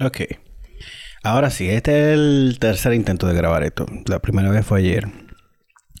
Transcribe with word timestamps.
Ok. 0.00 0.20
Ahora 1.22 1.50
sí, 1.50 1.68
este 1.68 1.90
es 1.92 2.18
el 2.18 2.56
tercer 2.58 2.94
intento 2.94 3.26
de 3.26 3.34
grabar 3.34 3.62
esto. 3.62 3.84
La 4.06 4.20
primera 4.20 4.50
vez 4.50 4.64
fue 4.64 4.78
ayer. 4.78 5.06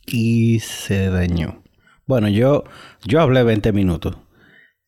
Y 0.06 0.60
se 0.60 1.10
dañó. 1.10 1.62
Bueno, 2.06 2.28
yo, 2.28 2.64
yo 3.04 3.20
hablé 3.20 3.42
20 3.42 3.72
minutos. 3.72 4.16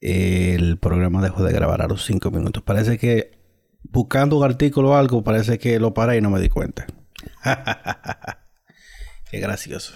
El 0.01 0.79
programa 0.79 1.23
dejó 1.23 1.45
de 1.45 1.53
grabar 1.53 1.83
a 1.83 1.89
los 1.89 2.05
5 2.07 2.31
minutos. 2.31 2.63
Parece 2.63 2.97
que 2.97 3.39
buscando 3.83 4.39
un 4.39 4.45
artículo 4.45 4.91
o 4.91 4.95
algo, 4.95 5.23
parece 5.23 5.59
que 5.59 5.79
lo 5.79 5.93
paré 5.93 6.17
y 6.17 6.21
no 6.23 6.31
me 6.31 6.41
di 6.41 6.49
cuenta. 6.49 6.87
Qué 9.31 9.41
gracioso. 9.41 9.93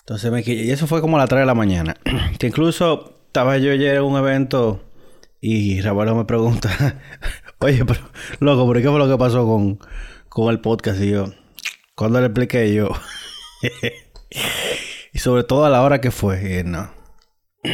Entonces 0.00 0.30
me 0.30 0.42
Y 0.46 0.70
eso 0.70 0.86
fue 0.86 1.00
como 1.00 1.16
a 1.16 1.20
las 1.20 1.28
3 1.28 1.40
de 1.40 1.46
la 1.46 1.54
mañana. 1.54 1.96
que 2.38 2.46
incluso 2.46 3.24
estaba 3.26 3.58
yo 3.58 3.72
ayer 3.72 3.96
en 3.96 4.02
un 4.04 4.16
evento 4.16 4.80
y 5.40 5.80
Rafael 5.80 6.14
me 6.14 6.26
pregunta, 6.26 7.00
oye, 7.60 7.84
pero, 7.86 8.00
loco, 8.40 8.66
¿por 8.66 8.80
qué 8.80 8.88
fue 8.88 8.98
lo 8.98 9.08
que 9.08 9.18
pasó 9.18 9.46
con, 9.46 9.78
con 10.28 10.50
el 10.50 10.60
podcast? 10.60 11.00
Y 11.00 11.10
yo, 11.10 11.32
cuando 11.94 12.20
le 12.20 12.26
expliqué 12.26 12.72
yo, 12.74 12.90
y 15.12 15.18
sobre 15.18 15.44
todo 15.44 15.64
a 15.64 15.70
la 15.70 15.82
hora 15.82 16.00
que 16.00 16.10
fue, 16.10 16.64
no. 16.64 16.90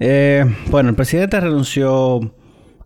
Eh, 0.00 0.44
bueno, 0.68 0.90
el 0.90 0.94
presidente 0.94 1.40
renunció, 1.40 2.20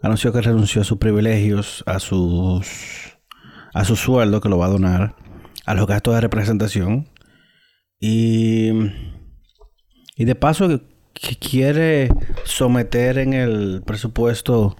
anunció 0.00 0.32
que 0.32 0.40
renunció 0.40 0.80
a 0.80 0.84
sus 0.84 0.96
privilegios, 0.96 1.84
a 1.84 1.98
sus, 1.98 3.18
a 3.74 3.84
su 3.84 3.96
sueldo 3.96 4.40
que 4.40 4.48
lo 4.48 4.56
va 4.56 4.64
a 4.64 4.70
donar, 4.70 5.14
a 5.66 5.74
los 5.74 5.86
gastos 5.86 6.14
de 6.14 6.22
representación 6.22 7.10
y, 8.00 8.70
y 10.16 10.24
de 10.24 10.34
paso 10.34 10.80
que 11.12 11.36
quiere 11.36 12.08
someter 12.44 13.18
en 13.18 13.34
el 13.34 13.82
presupuesto 13.84 14.78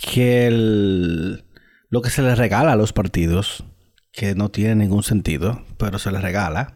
que 0.00 0.46
el, 0.46 1.44
lo 1.90 2.02
que 2.02 2.10
se 2.10 2.22
le 2.22 2.34
regala 2.34 2.72
a 2.72 2.76
los 2.76 2.92
partidos, 2.92 3.64
que 4.12 4.34
no 4.34 4.50
tiene 4.50 4.76
ningún 4.76 5.02
sentido, 5.02 5.64
pero 5.76 5.98
se 5.98 6.12
les 6.12 6.22
regala, 6.22 6.74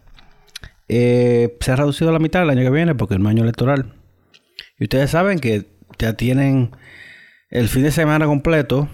eh, 0.88 1.56
se 1.60 1.72
ha 1.72 1.76
reducido 1.76 2.10
a 2.10 2.12
la 2.12 2.18
mitad 2.18 2.42
el 2.42 2.50
año 2.50 2.62
que 2.62 2.70
viene 2.70 2.94
porque 2.94 3.14
es 3.14 3.20
un 3.20 3.26
año 3.26 3.42
electoral. 3.42 3.94
Y 4.78 4.84
ustedes 4.84 5.10
saben 5.10 5.38
que 5.38 5.66
ya 5.98 6.14
tienen 6.14 6.70
el 7.50 7.68
fin 7.68 7.82
de 7.82 7.92
semana 7.92 8.26
completo, 8.26 8.88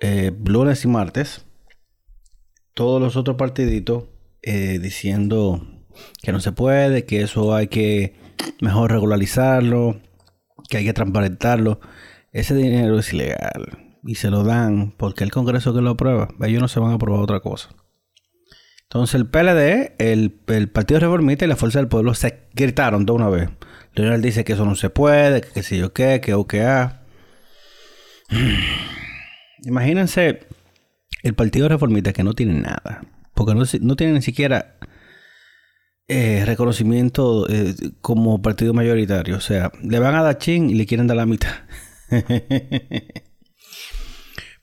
eh, 0.00 0.32
lunes 0.44 0.84
y 0.84 0.88
martes, 0.88 1.44
todos 2.74 3.00
los 3.00 3.16
otros 3.16 3.36
partiditos 3.36 4.04
eh, 4.42 4.78
diciendo 4.80 5.66
que 6.22 6.32
no 6.32 6.40
se 6.40 6.52
puede, 6.52 7.04
que 7.04 7.22
eso 7.22 7.54
hay 7.54 7.68
que 7.68 8.14
mejor 8.60 8.90
regularizarlo, 8.90 10.00
que 10.68 10.78
hay 10.78 10.84
que 10.84 10.92
transparentarlo. 10.92 11.80
Ese 12.32 12.54
dinero 12.54 12.98
es 12.98 13.12
ilegal 13.12 13.96
y 14.04 14.14
se 14.14 14.30
lo 14.30 14.44
dan 14.44 14.92
porque 14.96 15.24
el 15.24 15.30
Congreso 15.30 15.74
que 15.74 15.80
lo 15.80 15.90
aprueba, 15.90 16.28
ellos 16.42 16.60
no 16.60 16.68
se 16.68 16.80
van 16.80 16.92
a 16.92 16.94
aprobar 16.94 17.22
otra 17.22 17.40
cosa. 17.40 17.70
Entonces 18.82 19.14
el 19.14 19.26
PLD, 19.26 19.94
el, 19.98 20.68
Partido 20.72 20.98
Reformista 20.98 21.44
y 21.44 21.48
la 21.48 21.56
Fuerza 21.56 21.78
del 21.78 21.88
Pueblo 21.88 22.12
se 22.14 22.48
gritaron 22.54 23.06
de 23.06 23.12
una 23.12 23.28
vez. 23.28 23.48
Leonel 23.94 24.20
dice 24.20 24.44
que 24.44 24.54
eso 24.54 24.64
no 24.64 24.74
se 24.74 24.90
puede, 24.90 25.40
que 25.40 25.48
qué 25.50 25.62
sé 25.62 25.78
yo 25.78 25.92
qué, 25.92 26.20
que 26.20 26.34
OKA. 26.34 27.02
Imagínense 29.62 30.40
el 31.22 31.34
Partido 31.34 31.68
Reformista 31.68 32.12
que 32.12 32.24
no 32.24 32.34
tiene 32.34 32.54
nada. 32.54 33.02
Porque 33.34 33.54
no, 33.54 33.62
no 33.80 33.96
tiene 33.96 34.14
ni 34.14 34.22
siquiera 34.22 34.76
eh, 36.08 36.42
reconocimiento 36.44 37.48
eh, 37.48 37.72
como 38.00 38.42
partido 38.42 38.74
mayoritario. 38.74 39.36
O 39.36 39.40
sea, 39.40 39.70
le 39.80 40.00
van 40.00 40.16
a 40.16 40.22
dar 40.24 40.38
chin 40.38 40.68
y 40.68 40.74
le 40.74 40.86
quieren 40.86 41.06
dar 41.06 41.16
la 41.16 41.26
mitad. 41.26 41.52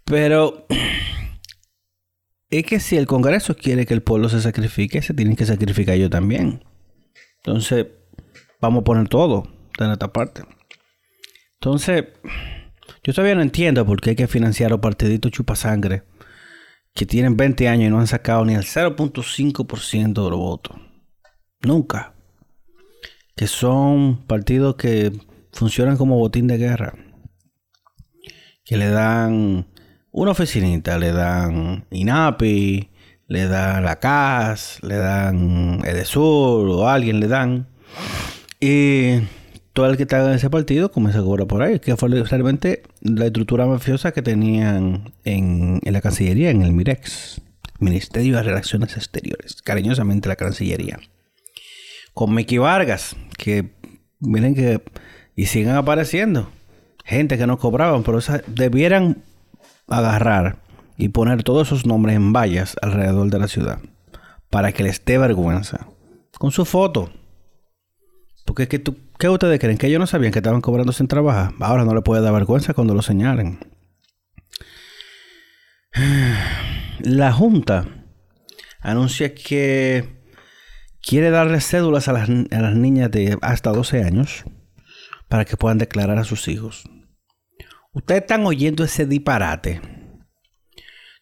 Pero 0.05 0.65
es 2.49 2.65
que 2.65 2.79
si 2.79 2.95
el 2.97 3.07
Congreso 3.07 3.55
quiere 3.55 3.85
que 3.85 3.93
el 3.93 4.01
pueblo 4.01 4.29
se 4.29 4.41
sacrifique, 4.41 5.01
se 5.01 5.13
tienen 5.13 5.35
que 5.35 5.45
sacrificar 5.45 5.95
ellos 5.95 6.09
también. 6.09 6.63
Entonces, 7.37 7.87
vamos 8.61 8.81
a 8.81 8.83
poner 8.85 9.09
todo 9.09 9.43
de 9.77 9.85
nuestra 9.85 10.11
parte. 10.13 10.43
Entonces, 11.59 12.05
yo 13.03 13.13
todavía 13.13 13.35
no 13.35 13.41
entiendo 13.41 13.85
por 13.85 13.99
qué 13.99 14.11
hay 14.11 14.15
que 14.15 14.27
financiar 14.27 14.67
a 14.67 14.71
los 14.71 14.79
partiditos 14.79 15.31
chupasangre 15.31 16.03
que 16.93 17.05
tienen 17.05 17.37
20 17.37 17.67
años 17.67 17.87
y 17.87 17.89
no 17.89 17.99
han 17.99 18.07
sacado 18.07 18.43
ni 18.43 18.55
el 18.55 18.63
0.5% 18.63 20.23
de 20.23 20.29
los 20.29 20.39
votos. 20.39 20.77
Nunca. 21.61 22.13
Que 23.35 23.47
son 23.47 24.25
partidos 24.25 24.75
que 24.75 25.11
funcionan 25.51 25.97
como 25.97 26.17
botín 26.17 26.47
de 26.47 26.57
guerra. 26.57 26.95
Que 28.67 28.77
le 28.77 28.89
dan 28.89 29.67
una 30.11 30.31
oficinita, 30.31 30.97
le 30.97 31.11
dan 31.11 31.85
INAPI, 31.89 32.89
le 33.27 33.47
dan 33.47 33.83
la 33.83 33.99
CAS, 33.99 34.79
le 34.83 34.95
dan 34.95 35.81
Edesur 35.85 36.67
o 36.69 36.89
alguien 36.89 37.19
le 37.19 37.27
dan. 37.27 37.67
Y 38.59 39.21
todo 39.73 39.89
el 39.89 39.97
que 39.97 40.03
está 40.03 40.23
en 40.25 40.35
ese 40.35 40.49
partido 40.49 40.91
comienza 40.91 41.19
a 41.19 41.23
cobrar 41.23 41.47
por 41.47 41.61
ahí, 41.61 41.79
que 41.79 41.95
fue 41.95 42.09
realmente 42.09 42.83
la 43.01 43.27
estructura 43.27 43.65
mafiosa 43.65 44.11
que 44.11 44.21
tenían 44.21 45.13
en, 45.23 45.79
en 45.83 45.93
la 45.93 46.01
Cancillería, 46.01 46.49
en 46.49 46.63
el 46.63 46.73
MIREX, 46.73 47.41
Ministerio 47.79 48.35
de 48.37 48.43
Relaciones 48.43 48.97
Exteriores, 48.97 49.61
cariñosamente 49.61 50.27
la 50.27 50.35
Cancillería 50.35 50.99
con 52.17 52.33
Mickey 52.33 52.57
Vargas, 52.57 53.15
que 53.37 53.69
miren 54.19 54.55
que 54.55 54.81
y 55.35 55.45
siguen 55.45 55.75
apareciendo 55.75 56.51
gente 57.07 57.37
que 57.37 57.47
no 57.47 57.57
cobraban, 57.57 58.03
pero 58.03 58.19
debieran 58.47 59.23
agarrar 59.87 60.59
y 60.97 61.09
poner 61.09 61.43
todos 61.43 61.67
esos 61.67 61.85
nombres 61.85 62.15
en 62.15 62.33
vallas 62.33 62.75
alrededor 62.81 63.29
de 63.29 63.39
la 63.39 63.47
ciudad 63.47 63.79
para 64.49 64.73
que 64.73 64.83
les 64.83 65.03
dé 65.03 65.17
vergüenza 65.17 65.87
con 66.37 66.51
su 66.51 66.65
foto. 66.65 67.11
Porque 68.45 68.63
es 68.63 68.69
que 68.69 68.79
tú, 68.79 68.97
¿qué 69.17 69.29
ustedes 69.29 69.59
creen? 69.59 69.77
Que 69.77 69.87
ellos 69.87 69.99
no 69.99 70.07
sabían 70.07 70.31
que 70.31 70.39
estaban 70.39 70.61
cobrando 70.61 70.91
sin 70.91 71.07
trabajar. 71.07 71.53
Ahora 71.59 71.85
no 71.85 71.95
le 71.95 72.01
puede 72.01 72.21
dar 72.21 72.33
vergüenza 72.33 72.73
cuando 72.73 72.93
lo 72.93 73.01
señalen. 73.01 73.59
La 76.99 77.31
Junta 77.31 77.85
anuncia 78.81 79.33
que 79.33 80.17
quiere 81.01 81.29
darle 81.29 81.61
cédulas 81.61 82.07
a 82.07 82.13
las, 82.13 82.29
niñas 82.29 83.11
de 83.11 83.37
hasta 83.41 83.71
12 83.71 84.03
años 84.03 84.43
para 85.29 85.45
que 85.45 85.57
puedan 85.57 85.77
declarar 85.77 86.17
a 86.17 86.23
sus 86.23 86.47
hijos. 86.47 86.83
Ustedes 87.97 88.21
están 88.21 88.45
oyendo 88.45 88.83
ese 88.83 89.07
disparate. 89.07 89.81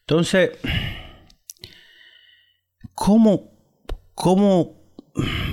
Entonces, 0.02 0.52
¿cómo, 2.94 3.50
cómo, 4.14 4.92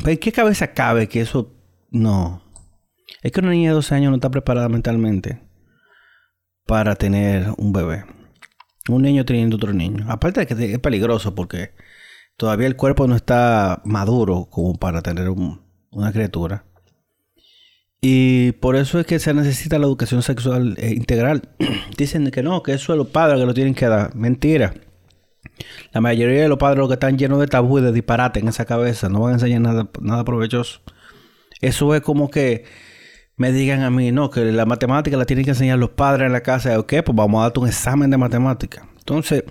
en 0.05 0.19
qué 0.19 0.33
cabeza 0.33 0.73
cabe 0.73 1.09
que 1.09 1.21
eso 1.21 1.55
no? 1.93 2.43
Es 3.23 3.31
que 3.31 3.39
una 3.39 3.53
niña 3.53 3.71
de 3.71 3.77
12 3.77 3.95
años 3.95 4.11
no 4.11 4.17
está 4.17 4.33
preparada 4.33 4.69
mentalmente 4.69 5.41
para 6.67 6.97
tener 6.97 7.55
un 7.57 7.73
bebé. 7.73 8.05
Un 8.89 9.03
niño 9.03 9.25
teniendo 9.25 9.59
otro 9.59 9.73
niño. 9.73 10.07
Aparte 10.09 10.41
de 10.41 10.47
que 10.47 10.73
es 10.73 10.79
peligroso 10.81 11.37
porque 11.37 11.71
todavía 12.37 12.67
el 12.67 12.75
cuerpo 12.75 13.07
no 13.07 13.15
está 13.15 13.81
maduro 13.85 14.49
como 14.51 14.75
para 14.75 15.03
tener 15.03 15.29
una 15.31 16.13
criatura. 16.13 16.65
Y 18.05 18.51
por 18.53 18.75
eso 18.75 18.99
es 18.99 19.07
que 19.07 19.21
se 19.21 19.33
necesita 19.33 19.79
la 19.79 19.87
educación 19.87 20.23
sexual 20.23 20.75
eh, 20.77 20.91
integral. 20.91 21.43
Dicen 21.97 22.29
que 22.33 22.43
no, 22.43 22.61
que 22.65 22.73
eso 22.73 22.93
es 22.93 22.99
los 22.99 23.07
padres 23.07 23.39
que 23.39 23.47
lo 23.47 23.55
tienen 23.55 23.75
que 23.75 23.87
dar. 23.87 24.15
Mentira. 24.17 24.75
La 25.93 26.01
mayoría 26.01 26.43
de 26.43 26.49
los 26.49 26.59
padres 26.59 26.81
lo 26.81 26.89
que 26.89 26.95
están 26.95 27.17
llenos 27.17 27.39
de 27.39 27.47
tabú 27.47 27.79
y 27.79 27.83
de 27.83 27.93
disparate 27.93 28.41
en 28.41 28.49
esa 28.49 28.65
cabeza. 28.65 29.09
No 29.09 29.21
van 29.21 29.31
a 29.31 29.35
enseñar 29.35 29.61
nada, 29.61 29.89
nada 30.01 30.25
provechoso. 30.25 30.81
Eso 31.61 31.95
es 31.95 32.01
como 32.01 32.29
que 32.29 32.65
me 33.37 33.53
digan 33.53 33.83
a 33.83 33.91
mí, 33.91 34.11
no, 34.11 34.31
que 34.31 34.41
la 34.51 34.67
matemática 34.67 35.17
la 35.17 35.25
tienen 35.25 35.45
que 35.45 35.53
enseñar 35.53 35.79
los 35.79 35.91
padres 35.91 36.27
en 36.27 36.33
la 36.33 36.43
casa. 36.43 36.77
Ok, 36.81 36.95
pues 37.05 37.15
vamos 37.15 37.39
a 37.39 37.43
darte 37.45 37.61
un 37.61 37.69
examen 37.69 38.11
de 38.11 38.17
matemática. 38.17 38.89
Entonces, 38.99 39.45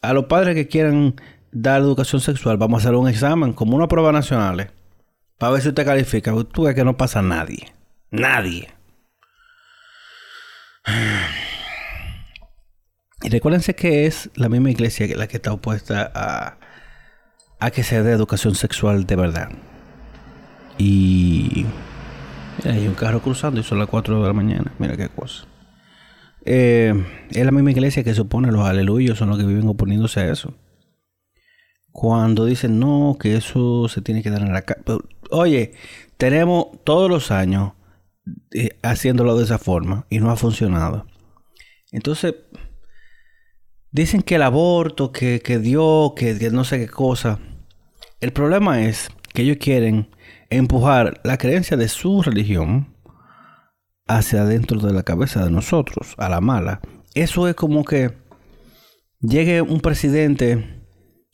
a 0.00 0.12
los 0.12 0.26
padres 0.26 0.54
que 0.54 0.68
quieran 0.68 1.16
dar 1.50 1.80
educación 1.80 2.20
sexual, 2.20 2.56
vamos 2.56 2.84
a 2.84 2.88
hacer 2.88 2.96
un 2.96 3.08
examen, 3.08 3.52
como 3.52 3.76
una 3.76 3.88
prueba 3.88 4.12
nacional, 4.12 4.70
para 5.38 5.52
ver 5.52 5.62
si 5.62 5.68
usted 5.68 5.84
califica. 5.84 6.32
Tú 6.52 6.62
ves 6.64 6.76
que 6.76 6.84
no 6.84 6.96
pasa 6.96 7.20
nadie. 7.20 7.75
Nadie. 8.10 8.72
Y 13.22 13.30
recuérdense 13.30 13.74
que 13.74 14.06
es 14.06 14.30
la 14.36 14.48
misma 14.48 14.70
iglesia 14.70 15.08
la 15.16 15.26
que 15.26 15.38
está 15.38 15.50
opuesta 15.50 16.12
a, 16.14 16.58
a 17.58 17.70
que 17.70 17.82
se 17.82 18.02
dé 18.02 18.12
educación 18.12 18.54
sexual 18.54 19.06
de 19.06 19.16
verdad. 19.16 19.48
Y 20.78 21.64
hay 22.64 22.86
un 22.86 22.94
carro 22.94 23.22
cruzando 23.22 23.58
y 23.58 23.64
son 23.64 23.78
las 23.78 23.88
4 23.88 24.20
de 24.20 24.26
la 24.28 24.32
mañana. 24.34 24.70
Mira 24.78 24.96
qué 24.96 25.08
cosa. 25.08 25.46
Eh, 26.44 26.92
es 27.30 27.44
la 27.44 27.50
misma 27.50 27.72
iglesia 27.72 28.04
que 28.04 28.14
supone 28.14 28.52
los 28.52 28.64
aleluyos 28.64 29.18
son 29.18 29.30
los 29.30 29.38
que 29.38 29.46
viven 29.46 29.66
oponiéndose 29.66 30.20
a 30.20 30.30
eso 30.30 30.54
cuando 31.96 32.44
dicen 32.44 32.78
no, 32.78 33.16
que 33.18 33.36
eso 33.36 33.88
se 33.88 34.02
tiene 34.02 34.22
que 34.22 34.28
dar 34.28 34.42
en 34.42 34.52
la 34.52 34.60
casa. 34.62 34.82
Oye, 35.30 35.72
tenemos 36.18 36.66
todos 36.84 37.08
los 37.08 37.30
años 37.30 37.72
eh, 38.52 38.78
haciéndolo 38.82 39.36
de 39.36 39.44
esa 39.44 39.58
forma 39.58 40.06
y 40.10 40.18
no 40.18 40.30
ha 40.30 40.36
funcionado. 40.36 41.06
Entonces, 41.92 42.34
dicen 43.90 44.22
que 44.22 44.36
el 44.36 44.42
aborto, 44.42 45.12
que, 45.12 45.40
que 45.40 45.58
Dios, 45.58 46.12
que, 46.16 46.36
que 46.38 46.50
no 46.50 46.64
sé 46.64 46.78
qué 46.78 46.88
cosa. 46.88 47.38
El 48.20 48.32
problema 48.32 48.82
es 48.82 49.08
que 49.32 49.42
ellos 49.42 49.58
quieren 49.60 50.10
empujar 50.50 51.20
la 51.24 51.38
creencia 51.38 51.76
de 51.76 51.88
su 51.88 52.22
religión 52.22 52.96
hacia 54.06 54.42
adentro 54.42 54.80
de 54.80 54.92
la 54.92 55.02
cabeza 55.02 55.44
de 55.44 55.50
nosotros, 55.50 56.14
a 56.18 56.28
la 56.28 56.40
mala. 56.40 56.80
Eso 57.14 57.48
es 57.48 57.54
como 57.54 57.84
que 57.84 58.12
llegue 59.20 59.62
un 59.62 59.80
presidente 59.80 60.82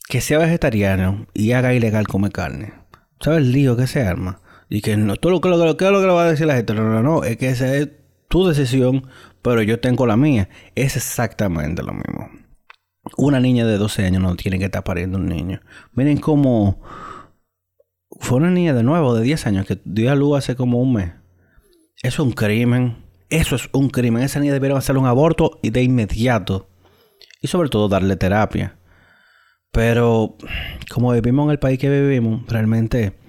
que 0.07 0.21
sea 0.21 0.39
vegetariano 0.39 1.27
y 1.33 1.51
haga 1.53 1.73
ilegal 1.73 2.07
comer 2.07 2.31
carne. 2.31 2.73
¿Sabes 3.19 3.39
el 3.39 3.51
lío 3.51 3.77
que 3.77 3.87
se 3.87 4.01
arma? 4.01 4.42
Y 4.73 4.81
que 4.81 4.97
no, 4.97 5.17
todo 5.17 5.31
lo 5.31 5.39
que, 5.39 5.49
lo, 5.49 5.57
lo, 5.57 5.65
lo 5.75 6.01
le 6.01 6.07
va 6.07 6.23
a 6.23 6.31
decir 6.31 6.47
la 6.47 6.55
gente, 6.55 6.73
no, 6.73 6.81
no, 6.81 7.03
no, 7.03 7.23
es 7.23 7.37
que 7.37 7.47
esa 7.47 7.75
es 7.75 7.89
tu 8.27 8.47
decisión, 8.47 9.05
pero 9.43 9.61
yo 9.61 9.79
tengo 9.79 10.07
la 10.07 10.17
mía. 10.17 10.49
Es 10.73 10.95
exactamente 10.95 11.83
lo 11.83 11.93
mismo. 11.93 12.27
Una 13.15 13.39
niña 13.39 13.67
de 13.67 13.77
12 13.77 14.03
años 14.03 14.23
no 14.23 14.35
tiene 14.35 14.57
que 14.57 14.65
estar 14.65 14.83
pariendo 14.83 15.19
un 15.19 15.27
niño. 15.27 15.61
Miren 15.91 16.17
cómo 16.17 16.81
fue 18.19 18.37
una 18.37 18.49
niña 18.49 18.73
de 18.73 18.81
nuevo, 18.81 19.13
de 19.13 19.21
10 19.21 19.45
años, 19.45 19.67
que 19.67 19.79
dio 19.85 20.11
a 20.11 20.15
luz 20.15 20.39
hace 20.39 20.55
como 20.55 20.81
un 20.81 20.93
mes. 20.93 21.11
Eso 22.01 22.23
es 22.23 22.27
un 22.27 22.31
crimen. 22.31 22.97
Eso 23.29 23.55
es 23.55 23.69
un 23.73 23.91
crimen. 23.91 24.23
Esa 24.23 24.39
niña 24.39 24.53
debería 24.53 24.75
hacer 24.75 24.97
un 24.97 25.05
aborto 25.05 25.59
y 25.61 25.69
de 25.69 25.83
inmediato. 25.83 26.67
Y 27.41 27.47
sobre 27.47 27.69
todo 27.69 27.89
darle 27.89 28.15
terapia. 28.15 28.79
Pero 29.71 30.35
como 30.89 31.11
vivimos 31.11 31.45
en 31.45 31.51
el 31.51 31.59
país 31.59 31.77
que 31.77 31.91
vivimos, 31.91 32.41
realmente 32.47 33.21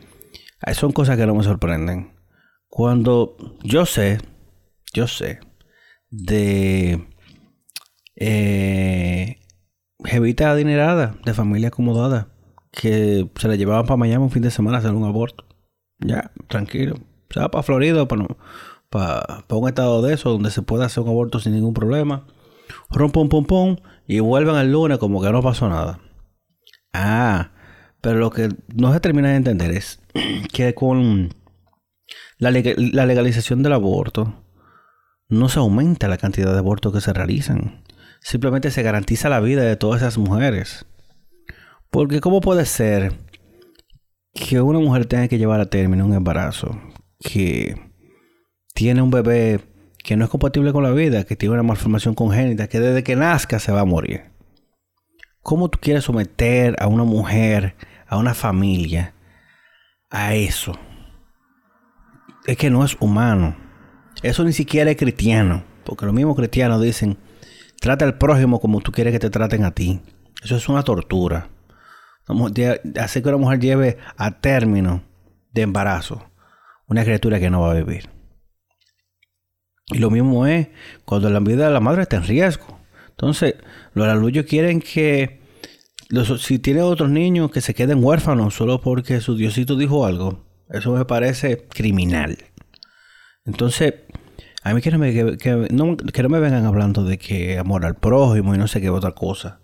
son 0.72 0.93
cosas 0.93 1.16
que 1.16 1.26
no 1.26 1.34
me 1.34 1.44
sorprenden. 1.44 2.12
Cuando 2.69 3.37
yo 3.62 3.87
sé, 3.87 4.20
yo 4.93 5.06
sé 5.06 5.40
de 6.11 7.06
eh, 8.16 9.40
jevita 10.05 10.50
adinerada, 10.50 11.16
de 11.25 11.34
familia 11.34 11.69
acomodada, 11.69 12.28
que 12.70 13.28
se 13.37 13.49
la 13.49 13.56
llevaban 13.56 13.87
para 13.87 13.96
Miami 13.96 14.25
un 14.25 14.31
fin 14.31 14.43
de 14.43 14.50
semana 14.50 14.78
a 14.78 14.81
hacer 14.81 14.93
un 14.93 15.05
aborto. 15.05 15.44
Ya, 15.99 16.32
tranquilo. 16.49 16.96
O 17.31 17.34
sea, 17.34 17.49
para 17.50 17.62
Florida, 17.62 18.06
para, 18.06 18.26
para, 18.90 19.44
un 19.50 19.69
estado 19.69 20.02
de 20.02 20.14
eso, 20.14 20.31
donde 20.31 20.50
se 20.50 20.62
puede 20.62 20.84
hacer 20.84 21.02
un 21.02 21.11
aborto 21.11 21.40
sin 21.40 21.52
ningún 21.52 21.75
problema. 21.75 22.26
Rom, 22.90 23.11
pum, 23.11 23.28
pum, 23.28 23.44
pum, 23.44 23.76
y 24.06 24.20
vuelven 24.20 24.56
al 24.56 24.70
lunes 24.70 24.99
como 24.99 25.20
que 25.22 25.31
no 25.31 25.43
pasó 25.43 25.69
nada. 25.69 26.00
Ah, 26.93 27.50
pero 28.05 28.19
lo 28.19 28.31
que 28.31 28.51
no 28.75 28.93
se 28.93 29.01
termina 29.01 29.31
de 29.31 29.37
entender 29.37 29.71
es 29.71 29.99
que 30.53 30.75
con 30.75 31.35
la, 32.37 32.51
la 32.51 33.06
legalización 33.06 33.62
del 33.62 33.73
aborto 33.73 34.45
no 35.31 35.49
se 35.49 35.59
aumenta 35.59 36.06
la 36.06 36.19
cantidad 36.19 36.53
de 36.53 36.59
abortos 36.59 36.93
que 36.93 37.01
se 37.01 37.15
realizan. 37.15 37.83
Simplemente 38.21 38.71
se 38.71 38.83
garantiza 38.83 39.31
la 39.31 39.41
vida 39.41 39.62
de 39.62 39.77
todas 39.77 40.03
esas 40.03 40.19
mujeres. 40.19 40.85
Porque 41.91 42.21
¿cómo 42.21 42.43
puede 42.43 42.67
ser 42.67 43.15
que 44.35 44.61
una 44.61 44.81
mujer 44.81 45.07
tenga 45.07 45.29
que 45.29 45.39
llevar 45.39 45.61
a 45.61 45.71
término 45.71 46.05
un 46.05 46.12
embarazo 46.12 46.79
que 47.21 47.75
tiene 48.75 49.00
un 49.00 49.11
bebé 49.11 49.61
que 49.97 50.17
no 50.17 50.25
es 50.25 50.31
compatible 50.31 50.75
con 50.75 50.83
la 50.83 50.91
vida, 50.91 51.25
que 51.25 51.37
tiene 51.37 51.55
una 51.55 51.62
malformación 51.62 52.15
congénita, 52.15 52.69
que 52.69 52.81
desde 52.81 53.03
que 53.03 53.17
nazca 53.17 53.59
se 53.59 53.73
va 53.73 53.81
a 53.81 53.87
morir? 53.87 54.25
¿Cómo 55.41 55.71
tú 55.71 55.79
quieres 55.81 56.05
someter 56.05 56.77
a 56.79 56.87
una 56.87 57.05
mujer, 57.05 57.77
a 58.06 58.17
una 58.17 58.35
familia, 58.35 59.15
a 60.11 60.35
eso? 60.35 60.79
Es 62.47 62.56
que 62.56 62.71
no 62.71 62.85
es 62.85 62.97
humano. 63.01 63.56
Eso 64.23 64.45
ni 64.45 64.53
siquiera 64.53 64.91
es 64.91 64.97
cristiano. 64.97 65.65
Porque 65.85 66.06
los 66.06 66.15
mismos 66.15 66.37
cristianos 66.37 66.81
dicen, 66.81 67.19
trata 67.81 68.05
al 68.05 68.19
prójimo 68.19 68.61
como 68.61 68.81
tú 68.81 68.93
quieres 68.93 69.12
que 69.12 69.19
te 69.19 69.31
traten 69.31 69.65
a 69.65 69.73
ti. 69.73 70.01
Eso 70.43 70.56
es 70.56 70.69
una 70.69 70.83
tortura 70.83 71.51
hacer 73.01 73.23
que 73.23 73.29
una 73.29 73.39
mujer 73.39 73.61
lleve 73.61 73.99
a 74.17 74.41
término 74.41 75.03
de 75.53 75.62
embarazo 75.62 76.31
una 76.87 77.05
criatura 77.05 77.41
que 77.41 77.50
no 77.50 77.62
va 77.62 77.73
a 77.73 77.75
vivir. 77.75 78.11
Y 79.87 79.99
lo 79.99 80.11
mismo 80.11 80.47
es 80.47 80.69
cuando 81.05 81.31
la 81.31 81.41
vida 81.41 81.67
de 81.67 81.73
la 81.73 81.81
madre 81.81 82.03
está 82.03 82.17
en 82.17 82.25
riesgo. 82.25 82.79
Entonces, 83.11 83.55
los 83.95 84.07
aluyos 84.07 84.47
quieren 84.47 84.81
que 84.81 85.41
si 86.39 86.59
tiene 86.59 86.83
otros 86.83 87.11
niños 87.11 87.51
que 87.51 87.61
se 87.61 87.75
queden 87.75 88.05
huérfanos 88.05 88.55
solo 88.55 88.81
porque 88.81 89.21
su 89.21 89.37
diosito 89.37 89.77
dijo 89.77 90.06
algo. 90.06 90.45
Eso 90.69 90.93
me 90.93 91.05
parece 91.05 91.67
criminal. 91.69 92.39
Entonces, 93.45 93.95
a 94.62 94.73
mí 94.73 94.81
que 94.81 94.91
no 94.91 94.99
me, 94.99 95.37
que 95.37 96.23
no 96.23 96.29
me 96.29 96.41
vengan 96.41 96.65
hablando 96.65 97.05
de 97.05 97.19
que 97.19 97.59
amor 97.59 97.85
al 97.85 97.97
prójimo 97.97 98.55
y 98.55 98.59
no 98.59 98.67
sé 98.67 98.81
qué 98.81 98.91
otra 98.91 99.12
cosa 99.12 99.61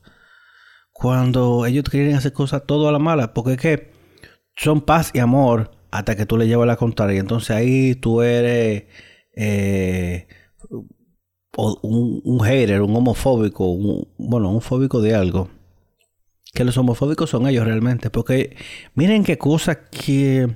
cuando 1.00 1.64
ellos 1.64 1.84
quieren 1.84 2.14
hacer 2.14 2.34
cosas 2.34 2.64
todo 2.66 2.86
a 2.86 2.92
la 2.92 2.98
mala, 2.98 3.32
porque 3.32 3.52
es 3.52 3.58
que 3.58 3.90
son 4.54 4.82
paz 4.82 5.10
y 5.14 5.18
amor 5.18 5.70
hasta 5.90 6.14
que 6.14 6.26
tú 6.26 6.36
le 6.36 6.46
llevas 6.46 6.66
la 6.66 6.76
contraria. 6.76 7.20
Entonces 7.20 7.56
ahí 7.56 7.94
tú 7.94 8.20
eres 8.20 8.84
eh, 9.34 10.28
un, 11.56 12.20
un, 12.22 12.40
hater, 12.40 12.82
un 12.82 12.94
homofóbico, 12.94 13.74
bueno, 14.18 14.50
un 14.50 14.60
fóbico 14.60 15.00
de 15.00 15.14
algo. 15.14 15.48
Que 16.52 16.64
los 16.64 16.76
homofóbicos 16.76 17.30
son 17.30 17.46
ellos 17.46 17.64
realmente. 17.64 18.10
Porque 18.10 18.56
miren 18.94 19.24
qué 19.24 19.38
cosa 19.38 19.86
que 19.88 20.48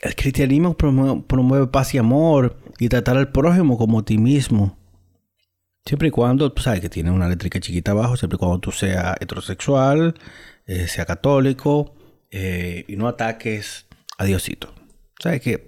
el 0.00 0.14
cristianismo 0.14 0.76
promueve, 0.76 1.66
paz 1.66 1.94
y 1.94 1.98
amor 1.98 2.56
y 2.78 2.88
tratar 2.88 3.16
al 3.16 3.32
prójimo 3.32 3.76
como 3.76 4.00
a 4.00 4.04
ti 4.04 4.18
mismo. 4.18 4.78
Siempre 5.84 6.08
y 6.08 6.10
cuando, 6.10 6.52
tú 6.52 6.62
sabes 6.62 6.80
que 6.80 6.88
tiene 6.88 7.10
una 7.10 7.26
eléctrica 7.26 7.60
chiquita 7.60 7.92
abajo, 7.92 8.16
siempre 8.16 8.36
y 8.36 8.38
cuando 8.38 8.60
tú 8.60 8.72
seas 8.72 9.16
heterosexual, 9.20 10.14
eh, 10.66 10.86
sea 10.86 11.06
católico 11.06 11.94
eh, 12.30 12.84
y 12.86 12.96
no 12.96 13.08
ataques 13.08 13.86
a 14.18 14.24
Diosito. 14.24 14.74
Sabes 15.18 15.40
que 15.40 15.66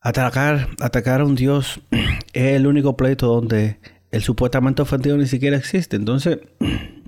atacar, 0.00 0.68
atacar 0.80 1.20
a 1.20 1.24
un 1.24 1.34
Dios 1.34 1.80
es 2.32 2.54
el 2.54 2.66
único 2.66 2.96
pleito 2.96 3.26
donde 3.26 3.80
el 4.10 4.22
supuestamente 4.22 4.82
ofendido 4.82 5.16
ni 5.16 5.26
siquiera 5.26 5.56
existe. 5.56 5.96
Entonces, 5.96 6.38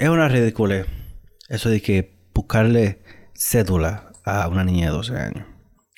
es 0.00 0.08
una 0.08 0.28
ridícula 0.28 0.86
eso 1.50 1.68
de 1.68 1.82
que 1.82 2.18
buscarle 2.34 3.02
cédula 3.34 4.12
a 4.24 4.48
una 4.48 4.64
niña 4.64 4.86
de 4.86 4.92
12 4.92 5.16
años. 5.16 5.46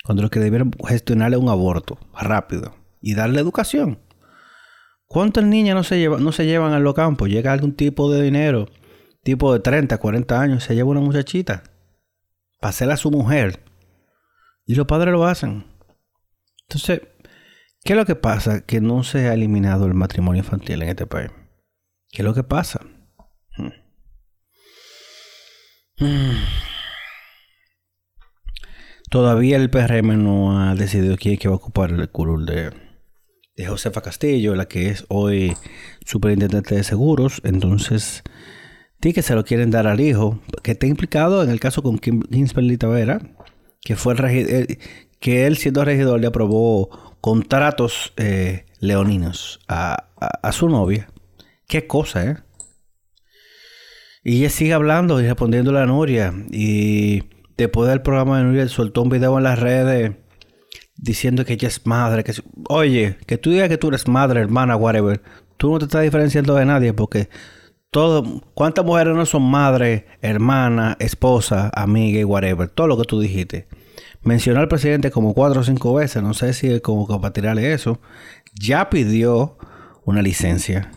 Cuando 0.02 0.24
lo 0.24 0.30
que 0.30 0.40
debieron 0.40 0.72
gestionarle 0.88 1.36
un 1.36 1.48
aborto 1.48 1.98
rápido 2.12 2.74
y 3.00 3.14
darle 3.14 3.40
educación. 3.40 4.00
¿Cuántas 5.06 5.44
niñas 5.44 5.76
no 5.76 5.84
se, 5.84 6.00
llevan, 6.00 6.24
no 6.24 6.32
se 6.32 6.46
llevan 6.46 6.72
a 6.72 6.80
los 6.80 6.94
campos? 6.94 7.28
Llega 7.28 7.52
algún 7.52 7.76
tipo 7.76 8.10
de 8.10 8.22
dinero, 8.22 8.68
tipo 9.22 9.52
de 9.52 9.60
30, 9.60 9.96
40 9.98 10.40
años, 10.40 10.64
se 10.64 10.74
lleva 10.74 10.90
una 10.90 11.00
muchachita 11.00 11.62
para 12.60 12.70
hacerla 12.70 12.94
a 12.94 12.96
su 12.96 13.10
mujer. 13.10 13.62
Y 14.66 14.74
los 14.74 14.86
padres 14.86 15.12
lo 15.12 15.26
hacen. 15.26 15.66
Entonces, 16.62 17.02
¿qué 17.84 17.92
es 17.92 17.96
lo 17.96 18.06
que 18.06 18.16
pasa? 18.16 18.62
Que 18.62 18.80
no 18.80 19.04
se 19.04 19.28
ha 19.28 19.34
eliminado 19.34 19.86
el 19.86 19.94
matrimonio 19.94 20.42
infantil 20.42 20.82
en 20.82 20.88
este 20.88 21.06
país. 21.06 21.30
¿Qué 22.10 22.22
es 22.22 22.24
lo 22.24 22.34
que 22.34 22.42
pasa? 22.42 22.80
Todavía 29.10 29.56
el 29.56 29.68
PRM 29.70 30.22
no 30.22 30.58
ha 30.58 30.74
decidido 30.74 31.16
quién 31.16 31.36
que 31.36 31.48
va 31.48 31.54
a 31.54 31.58
ocupar 31.58 31.90
el 31.90 32.08
curul 32.10 32.46
de, 32.46 32.72
Josefa 33.66 34.00
Castillo, 34.00 34.54
la 34.54 34.66
que 34.66 34.88
es 34.88 35.04
hoy 35.08 35.54
superintendente 36.06 36.74
de 36.74 36.82
seguros. 36.82 37.42
Entonces, 37.44 38.22
sí 39.02 39.12
que 39.12 39.22
se 39.22 39.34
lo 39.34 39.44
quieren 39.44 39.70
dar 39.70 39.86
al 39.86 40.00
hijo, 40.00 40.40
que 40.62 40.70
está 40.72 40.86
implicado 40.86 41.42
en 41.42 41.50
el 41.50 41.60
caso 41.60 41.82
con 41.82 41.98
Kingsbury 41.98 42.78
Tavera, 42.78 43.20
que 43.82 43.94
fue 43.96 44.14
el 44.14 44.18
regidor, 44.18 44.66
que 45.20 45.46
él 45.46 45.56
siendo 45.58 45.84
regidor 45.84 46.18
le 46.20 46.26
aprobó 46.26 47.16
contratos 47.20 48.12
eh, 48.16 48.64
leoninos 48.80 49.60
a, 49.68 50.08
a, 50.18 50.52
su 50.52 50.68
novia. 50.68 51.08
Qué 51.68 51.86
cosa, 51.86 52.24
¿eh? 52.24 52.38
Y 54.24 54.38
ella 54.38 54.50
sigue 54.50 54.72
hablando 54.72 55.20
y 55.20 55.26
respondiendo 55.26 55.76
a 55.76 55.86
Nuria. 55.86 56.32
Y 56.50 57.24
después 57.56 57.88
del 57.90 58.02
programa 58.02 58.38
de 58.38 58.44
Nuria 58.44 58.68
soltó 58.68 59.02
un 59.02 59.08
video 59.08 59.36
en 59.38 59.44
las 59.44 59.58
redes 59.58 60.12
diciendo 60.96 61.44
que 61.44 61.54
ella 61.54 61.68
es 61.68 61.84
madre, 61.86 62.22
que 62.22 62.32
oye, 62.68 63.16
que 63.26 63.38
tú 63.38 63.50
digas 63.50 63.68
que 63.68 63.78
tú 63.78 63.88
eres 63.88 64.06
madre, 64.06 64.40
hermana, 64.40 64.76
whatever, 64.76 65.20
tú 65.56 65.72
no 65.72 65.78
te 65.78 65.86
estás 65.86 66.02
diferenciando 66.02 66.54
de 66.54 66.64
nadie 66.64 66.92
porque 66.92 67.28
todo, 67.90 68.42
¿cuántas 68.54 68.84
mujeres 68.84 69.14
no 69.14 69.26
son 69.26 69.42
madre, 69.42 70.06
hermana, 70.22 70.96
esposa, 71.00 71.70
amiga 71.74 72.20
y 72.20 72.24
whatever? 72.24 72.68
Todo 72.68 72.86
lo 72.86 72.96
que 72.96 73.04
tú 73.04 73.20
dijiste. 73.20 73.66
Mencionó 74.22 74.60
al 74.60 74.68
presidente 74.68 75.10
como 75.10 75.34
cuatro 75.34 75.60
o 75.60 75.64
cinco 75.64 75.92
veces, 75.94 76.22
no 76.22 76.32
sé 76.32 76.52
si 76.52 76.68
es 76.68 76.80
como 76.80 77.06
para 77.20 77.32
tirarle 77.32 77.72
eso. 77.72 78.00
Ya 78.54 78.88
pidió 78.88 79.58
una 80.04 80.22
licencia. 80.22 80.90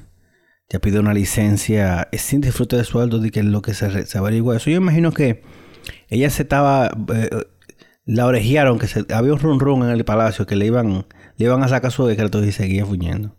Ya 0.69 0.79
pidió 0.79 0.99
una 0.99 1.13
licencia 1.13 2.09
sin 2.13 2.41
disfrute 2.41 2.75
de 2.75 2.83
sueldo, 2.83 3.19
de 3.19 3.31
que 3.31 3.41
es 3.41 3.45
lo 3.45 3.61
que 3.61 3.73
se, 3.73 4.05
se 4.05 4.17
averigua 4.17 4.57
eso. 4.57 4.69
Yo 4.69 4.77
imagino 4.77 5.11
que 5.11 5.43
ella 6.09 6.29
se 6.29 6.43
estaba 6.43 6.91
eh, 7.13 7.29
la 8.05 8.25
orejearon, 8.25 8.79
que 8.79 8.87
se, 8.87 9.05
había 9.13 9.33
un 9.33 9.39
run 9.39 9.59
run 9.59 9.83
en 9.83 9.89
el 9.89 10.05
palacio 10.05 10.45
que 10.45 10.55
le 10.55 10.65
iban 10.67 11.05
le 11.37 11.45
iban 11.45 11.63
a 11.63 11.67
sacar 11.67 11.91
su 11.91 12.05
decreto 12.05 12.43
y 12.43 12.51
seguía 12.51 12.85
fuñendo. 12.85 13.35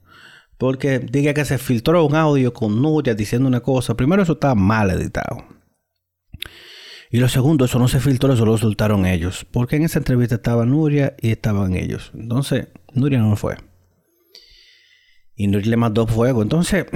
Porque 0.58 0.98
diga 0.98 1.34
que 1.34 1.44
se 1.44 1.58
filtró 1.58 2.04
un 2.04 2.14
audio 2.14 2.52
con 2.52 2.80
Nuria 2.80 3.14
diciendo 3.14 3.48
una 3.48 3.60
cosa. 3.60 3.94
Primero, 3.94 4.22
eso 4.22 4.34
estaba 4.34 4.54
mal 4.54 4.90
editado. 4.90 5.44
Y 7.10 7.18
lo 7.18 7.28
segundo, 7.28 7.66
eso 7.66 7.78
no 7.78 7.88
se 7.88 8.00
filtró, 8.00 8.32
eso 8.32 8.44
lo 8.44 8.56
soltaron 8.58 9.06
ellos. 9.06 9.46
Porque 9.50 9.76
en 9.76 9.84
esa 9.84 9.98
entrevista 9.98 10.36
estaba 10.36 10.66
Nuria 10.66 11.14
y 11.20 11.30
estaban 11.30 11.74
ellos. 11.74 12.10
Entonces, 12.14 12.68
Nuria 12.94 13.18
no 13.18 13.36
fue. 13.36 13.56
Y 15.36 15.48
Nuria 15.48 15.70
le 15.70 15.76
mandó 15.76 16.06
fuego. 16.06 16.42
Entonces, 16.42 16.86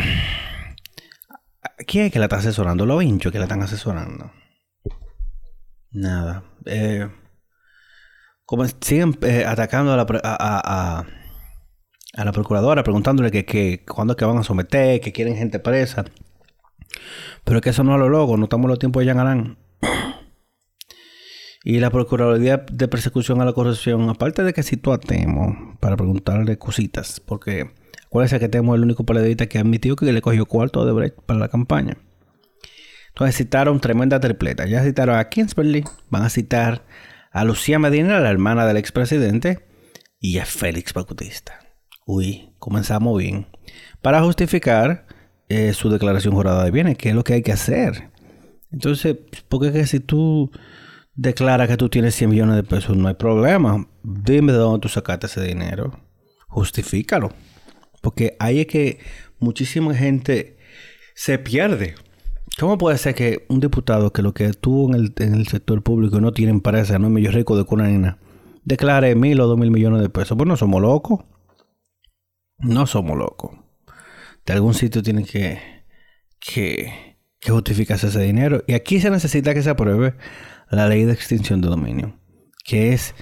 ¿quién 1.86 2.06
es 2.06 2.12
que 2.12 2.18
la 2.18 2.24
está 2.24 2.36
asesorando? 2.36 2.86
Los 2.86 3.02
hinchos 3.02 3.30
que 3.30 3.38
la 3.38 3.44
están 3.44 3.62
asesorando. 3.62 4.32
Nada. 5.92 6.44
Eh, 6.64 7.08
como 8.46 8.66
siguen 8.66 9.16
eh, 9.22 9.44
atacando 9.46 9.92
a 9.92 9.96
la, 9.96 10.06
a, 10.24 11.04
a, 12.16 12.24
la 12.24 12.32
procuradora, 12.32 12.82
preguntándole 12.82 13.30
que, 13.30 13.44
que 13.44 13.84
cuándo 13.84 14.14
es 14.14 14.16
que 14.16 14.24
van 14.24 14.38
a 14.38 14.42
someter, 14.42 15.00
que 15.00 15.12
quieren 15.12 15.36
gente 15.36 15.60
presa. 15.60 16.04
Pero 17.44 17.60
que 17.60 17.70
eso 17.70 17.84
no 17.84 17.98
lo 17.98 18.08
logo, 18.08 18.36
no 18.36 18.44
estamos 18.44 18.68
los 18.68 18.78
tiempos 18.78 19.00
de 19.00 19.06
Jean 19.06 19.58
Y 21.62 21.78
la 21.78 21.90
Procuraduría 21.90 22.64
de 22.70 22.88
Persecución 22.88 23.40
a 23.40 23.44
la 23.44 23.52
Corrupción, 23.52 24.08
aparte 24.08 24.42
de 24.42 24.52
que 24.52 24.62
a 24.62 24.98
Temo 24.98 25.76
para 25.78 25.96
preguntarle 25.96 26.58
cositas, 26.58 27.20
porque 27.20 27.70
acuérdense 28.10 28.40
que 28.40 28.48
Temo 28.48 28.74
es 28.74 28.78
el 28.78 28.84
único 28.84 29.04
periodista 29.06 29.46
que 29.46 29.58
admitió 29.60 29.94
que 29.94 30.12
le 30.12 30.20
cogió 30.20 30.44
cuarto 30.44 30.84
de 30.84 30.90
Brecht 30.90 31.20
para 31.26 31.38
la 31.38 31.48
campaña. 31.48 31.96
Entonces 33.08 33.36
citaron 33.36 33.80
tremenda 33.80 34.18
tripleta. 34.18 34.66
Ya 34.66 34.82
citaron 34.82 35.16
a 35.16 35.28
Kingsbury, 35.28 35.84
van 36.10 36.24
a 36.24 36.28
citar 36.28 36.84
a 37.30 37.44
Lucía 37.44 37.78
Medina, 37.78 38.18
la 38.18 38.30
hermana 38.30 38.66
del 38.66 38.78
expresidente, 38.78 39.60
y 40.18 40.38
a 40.38 40.44
Félix 40.44 40.92
Bautista. 40.92 41.60
Uy, 42.04 42.52
comenzamos 42.58 43.16
bien. 43.16 43.46
Para 44.02 44.22
justificar 44.22 45.06
eh, 45.48 45.72
su 45.72 45.88
declaración 45.88 46.34
jurada 46.34 46.64
de 46.64 46.72
bienes, 46.72 46.98
que 46.98 47.10
es 47.10 47.14
lo 47.14 47.22
que 47.22 47.34
hay 47.34 47.42
que 47.42 47.52
hacer. 47.52 48.10
Entonces, 48.72 49.18
porque 49.48 49.72
que 49.72 49.86
si 49.86 50.00
tú 50.00 50.50
declaras 51.14 51.68
que 51.68 51.76
tú 51.76 51.88
tienes 51.88 52.16
100 52.16 52.30
millones 52.30 52.56
de 52.56 52.64
pesos, 52.64 52.96
no 52.96 53.06
hay 53.06 53.14
problema. 53.14 53.86
Dime 54.02 54.52
de 54.52 54.58
dónde 54.58 54.80
tú 54.80 54.88
sacaste 54.88 55.26
ese 55.26 55.42
dinero. 55.42 56.00
Justifícalo. 56.48 57.32
Porque 58.00 58.36
ahí 58.38 58.60
es 58.60 58.66
que 58.66 58.98
muchísima 59.38 59.94
gente 59.94 60.56
se 61.14 61.38
pierde. 61.38 61.94
¿Cómo 62.58 62.78
puede 62.78 62.98
ser 62.98 63.14
que 63.14 63.46
un 63.48 63.60
diputado 63.60 64.12
que 64.12 64.22
lo 64.22 64.34
que 64.34 64.52
tuvo 64.52 64.94
en 64.94 65.12
el, 65.18 65.46
sector 65.46 65.82
público 65.82 66.20
no 66.20 66.32
tiene 66.32 66.50
empresa, 66.50 66.98
no 66.98 67.06
es 67.06 67.12
medio 67.12 67.30
rico 67.30 67.56
de 67.56 67.64
cuna 67.64 68.18
declare 68.64 69.14
mil 69.14 69.40
o 69.40 69.46
dos 69.46 69.58
mil 69.58 69.70
millones 69.70 70.02
de 70.02 70.08
pesos? 70.08 70.36
Pues 70.36 70.48
no 70.48 70.56
somos 70.56 70.80
locos. 70.82 71.20
No 72.58 72.86
somos 72.86 73.16
locos. 73.16 73.56
De 74.44 74.52
algún 74.52 74.74
sitio 74.74 75.02
tienen 75.02 75.24
que, 75.24 75.58
que, 76.38 77.16
que 77.38 77.50
justificarse 77.50 78.08
ese 78.08 78.20
dinero. 78.20 78.62
Y 78.66 78.74
aquí 78.74 79.00
se 79.00 79.10
necesita 79.10 79.54
que 79.54 79.62
se 79.62 79.70
apruebe 79.70 80.14
la 80.70 80.88
ley 80.88 81.04
de 81.04 81.12
extinción 81.12 81.60
de 81.60 81.68
dominio. 81.68 82.18
Que 82.64 82.92
es 82.92 83.14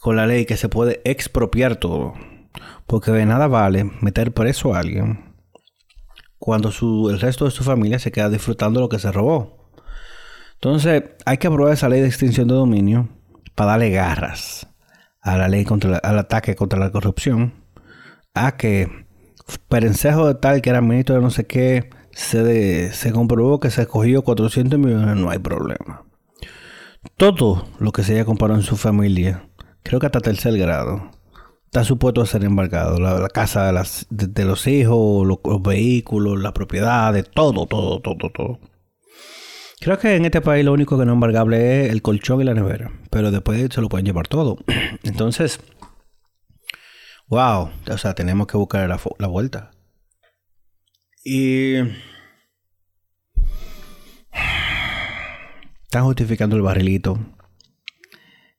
con 0.00 0.16
la 0.16 0.26
ley 0.26 0.44
que 0.44 0.56
se 0.56 0.68
puede 0.68 1.00
expropiar 1.04 1.76
todo. 1.76 2.14
Porque 2.86 3.10
de 3.10 3.26
nada 3.26 3.46
vale 3.46 3.84
meter 4.00 4.32
preso 4.32 4.74
a 4.74 4.80
alguien 4.80 5.34
cuando 6.38 6.72
su, 6.72 7.08
el 7.10 7.20
resto 7.20 7.44
de 7.44 7.50
su 7.52 7.62
familia 7.62 7.98
se 7.98 8.10
queda 8.10 8.28
disfrutando 8.28 8.80
lo 8.80 8.88
que 8.88 8.98
se 8.98 9.12
robó. 9.12 9.70
Entonces, 10.54 11.04
hay 11.24 11.38
que 11.38 11.46
aprobar 11.46 11.72
esa 11.72 11.88
ley 11.88 12.00
de 12.00 12.08
extinción 12.08 12.48
de 12.48 12.54
dominio 12.54 13.08
para 13.54 13.72
darle 13.72 13.90
garras 13.90 14.66
a 15.20 15.36
la 15.36 15.48
ley 15.48 15.64
contra 15.64 15.98
al 15.98 16.18
ataque 16.18 16.56
contra 16.56 16.80
la 16.80 16.90
corrupción, 16.90 17.54
a 18.34 18.56
que 18.56 19.02
Perencejo 19.68 20.28
de 20.28 20.34
tal 20.34 20.62
que 20.62 20.70
era 20.70 20.80
ministro 20.80 21.16
de 21.16 21.20
no 21.20 21.30
sé 21.30 21.46
qué, 21.46 21.90
se, 22.12 22.92
se 22.92 23.12
comprobó 23.12 23.60
que 23.60 23.70
se 23.70 23.86
cogió 23.86 24.22
400 24.22 24.78
millones, 24.78 25.16
no 25.16 25.30
hay 25.30 25.38
problema. 25.38 26.04
Todo 27.16 27.66
lo 27.78 27.92
que 27.92 28.02
se 28.02 28.14
haya 28.14 28.24
comprado 28.24 28.54
en 28.54 28.62
su 28.62 28.76
familia, 28.76 29.48
creo 29.82 29.98
que 29.98 30.06
hasta 30.06 30.20
tercer 30.20 30.56
grado, 30.56 31.10
está 31.72 31.84
supuesto 31.84 32.20
a 32.20 32.26
ser 32.26 32.44
embargado. 32.44 33.00
La, 33.00 33.26
casa 33.30 33.72
de, 34.10 34.44
los 34.44 34.66
hijos, 34.66 35.26
los, 35.26 35.38
vehículos, 35.62 36.38
las 36.38 36.52
propiedades, 36.52 37.30
todo, 37.30 37.64
todo, 37.64 37.98
todo, 38.00 38.28
todo. 38.30 38.60
Creo 39.80 39.98
que 39.98 40.16
en 40.16 40.26
este 40.26 40.42
país 40.42 40.66
lo 40.66 40.74
único 40.74 40.98
que 40.98 41.06
no 41.06 41.12
es 41.12 41.14
embargable 41.14 41.86
es 41.86 41.92
el 41.92 42.02
colchón 42.02 42.42
y 42.42 42.44
la 42.44 42.52
nevera. 42.52 42.92
Pero 43.10 43.30
después 43.30 43.72
se 43.72 43.80
lo 43.80 43.88
pueden 43.88 44.04
llevar 44.04 44.28
todo. 44.28 44.58
Entonces, 45.02 45.60
wow. 47.28 47.70
O 47.90 47.96
sea, 47.98 48.14
tenemos 48.14 48.46
que 48.46 48.58
buscar 48.58 48.86
la 49.18 49.26
vuelta. 49.26 49.70
Y... 51.24 51.76
Están 55.84 56.04
justificando 56.04 56.54
el 56.54 56.62
barrilito. 56.62 57.18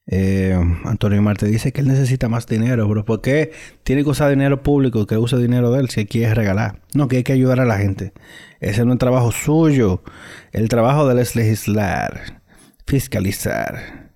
Eh, 0.05 0.53
Antonio 0.83 1.21
Marte 1.21 1.45
dice 1.45 1.71
que 1.71 1.79
él 1.81 1.87
necesita 1.87 2.27
más 2.27 2.45
dinero, 2.45 2.87
pero 2.89 3.05
¿por 3.05 3.21
qué 3.21 3.51
tiene 3.83 4.03
que 4.03 4.09
usar 4.09 4.29
dinero 4.29 4.61
público, 4.61 5.07
que 5.07 5.17
use 5.17 5.37
dinero 5.37 5.71
de 5.71 5.79
él 5.79 5.89
si 5.89 6.05
quiere 6.05 6.33
regalar? 6.33 6.81
No, 6.93 7.07
que 7.07 7.17
hay 7.17 7.23
que 7.23 7.33
ayudar 7.33 7.59
a 7.59 7.65
la 7.65 7.77
gente. 7.77 8.13
Ese 8.59 8.85
no 8.85 8.93
es 8.93 8.99
trabajo 8.99 9.31
suyo. 9.31 10.03
El 10.51 10.69
trabajo 10.69 11.07
de 11.07 11.13
él 11.13 11.19
es 11.19 11.35
legislar, 11.35 12.41
fiscalizar. 12.85 14.11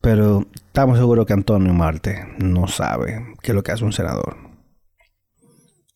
Pero 0.00 0.46
estamos 0.54 0.98
seguros 0.98 1.26
que 1.26 1.34
Antonio 1.34 1.72
Marte 1.74 2.26
no 2.38 2.66
sabe 2.66 3.34
qué 3.42 3.52
es 3.52 3.54
lo 3.54 3.62
que 3.62 3.72
hace 3.72 3.84
un 3.84 3.92
senador. 3.92 4.36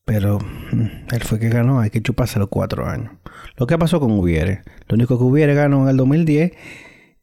Pero 0.04 0.38
mm, 0.38 1.06
él 1.10 1.22
fue 1.22 1.38
que 1.38 1.48
ganó, 1.48 1.80
hay 1.80 1.90
que 1.90 2.02
chuparse 2.02 2.38
los 2.38 2.48
cuatro 2.48 2.86
años. 2.86 3.12
Lo 3.56 3.66
que 3.66 3.78
pasó 3.78 4.00
con 4.00 4.12
Hubiere, 4.12 4.62
lo 4.86 4.94
único 4.96 5.16
que 5.16 5.24
Hubiere 5.24 5.54
ganó 5.54 5.84
en 5.84 5.88
el 5.88 5.96
2010 5.96 6.52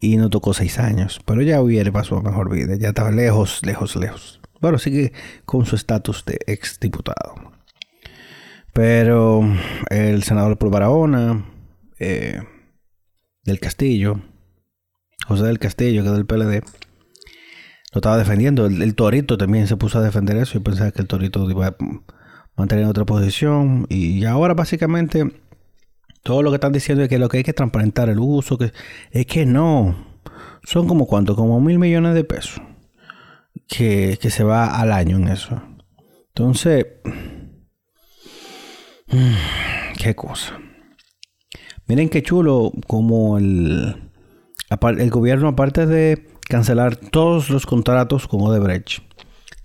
y 0.02 0.18
no 0.18 0.30
tocó 0.30 0.54
seis 0.54 0.80
años. 0.80 1.22
Pero 1.26 1.42
ya 1.42 1.62
hubiera 1.62 1.90
pasado 1.92 2.18
a 2.18 2.24
mejor 2.24 2.52
vida, 2.52 2.76
ya 2.76 2.90
estaba 2.90 3.12
lejos, 3.12 3.62
lejos, 3.66 3.96
lejos. 3.96 4.42
Bueno, 4.60 4.78
sigue 4.78 5.14
con 5.46 5.66
su 5.66 5.76
estatus 5.76 6.26
de 6.26 6.40
ex 6.48 6.80
diputado. 6.80 7.36
Pero 8.74 9.42
el 9.90 10.24
senador 10.24 10.58
por 10.58 10.72
Barahona, 10.72 11.46
eh, 12.00 12.42
del 13.44 13.60
Castillo, 13.60 14.22
José 15.28 15.44
del 15.44 15.60
Castillo, 15.60 16.04
que 16.04 16.10
es 16.10 16.16
del 16.16 16.26
PLD, 16.26 16.64
lo 17.94 18.00
estaba 18.00 18.18
defendiendo. 18.18 18.66
El, 18.66 18.96
Torito 18.96 19.38
también 19.38 19.68
se 19.68 19.78
puso 19.78 20.00
a 20.00 20.02
defender 20.02 20.38
eso. 20.38 20.58
y 20.58 20.62
pensaba 20.62 20.92
que 20.92 21.02
el 21.02 21.08
Torito 21.08 21.50
iba 21.50 21.68
a 21.68 21.76
mantener 22.56 22.86
otra 22.86 23.06
posición. 23.06 23.86
Y 23.90 24.26
ahora 24.26 24.54
básicamente 24.54 25.32
todo 26.24 26.44
lo 26.44 26.52
que 26.52 26.56
están 26.56 26.72
diciendo 26.72 27.04
es 27.04 27.10
que 27.10 27.18
lo 27.18 27.30
que 27.30 27.38
hay 27.38 27.44
que 27.44 27.54
transparentar 27.54 28.10
el 28.10 28.20
uso, 28.20 28.58
que 28.58 28.72
es 29.12 29.26
que 29.26 29.46
no. 29.46 29.96
Son 30.64 30.88
como 30.88 31.08
cuánto, 31.08 31.36
como 31.36 31.60
mil 31.60 31.80
millones 31.80 32.14
de 32.14 32.24
pesos 32.24 32.62
que, 33.68 34.18
se 34.22 34.44
va 34.44 34.80
al 34.80 34.92
año 34.92 35.18
en 35.18 35.28
eso. 35.30 35.62
Entonces, 36.30 36.86
qué 39.98 40.16
cosa. 40.16 40.60
Miren 41.88 42.10
qué 42.10 42.22
chulo 42.22 42.72
como 42.88 43.38
el, 43.40 44.12
el 44.70 45.10
gobierno, 45.10 45.50
aparte 45.50 45.88
de 45.88 46.28
cancelar 46.48 46.96
todos 46.96 47.50
los 47.50 47.66
contratos 47.66 48.28
con 48.28 48.42
Odebrecht, 48.42 49.04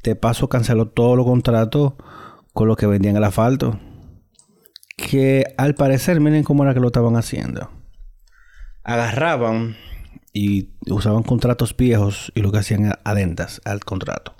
de 0.02 0.16
paso 0.16 0.48
canceló 0.48 0.88
todos 0.88 1.16
los 1.16 1.26
contratos 1.26 1.94
con 2.54 2.68
los 2.68 2.76
que 2.76 2.86
vendían 2.86 3.16
el 3.16 3.24
asfalto 3.24 3.78
que 4.96 5.44
al 5.58 5.74
parecer, 5.74 6.20
miren 6.20 6.42
cómo 6.42 6.64
era 6.64 6.74
que 6.74 6.80
lo 6.80 6.88
estaban 6.88 7.16
haciendo. 7.16 7.70
Agarraban 8.82 9.76
y 10.32 10.70
usaban 10.90 11.22
contratos 11.22 11.76
viejos 11.76 12.32
y 12.34 12.40
lo 12.40 12.52
que 12.52 12.58
hacían 12.58 12.92
adendas 13.04 13.60
al 13.64 13.84
contrato. 13.84 14.34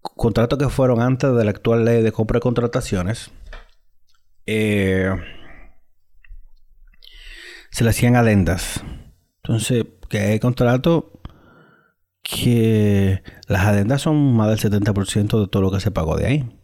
Contratos 0.00 0.58
que 0.58 0.68
fueron 0.68 1.00
antes 1.00 1.34
de 1.34 1.44
la 1.44 1.50
actual 1.50 1.84
ley 1.84 2.02
de 2.02 2.12
compra 2.12 2.38
y 2.38 2.40
contrataciones. 2.40 3.30
Eh, 4.46 5.14
se 7.70 7.84
le 7.84 7.90
hacían 7.90 8.16
adendas. 8.16 8.82
Entonces, 9.42 9.84
que 10.08 10.18
hay 10.18 10.40
contratos 10.40 11.04
que 12.22 13.22
las 13.46 13.66
adendas 13.66 14.02
son 14.02 14.34
más 14.34 14.48
del 14.48 14.72
70% 14.72 15.40
de 15.40 15.48
todo 15.48 15.62
lo 15.62 15.70
que 15.70 15.80
se 15.80 15.90
pagó 15.90 16.16
de 16.16 16.26
ahí. 16.26 16.60